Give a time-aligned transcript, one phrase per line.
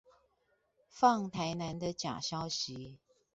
[0.89, 2.97] 放台南的假消息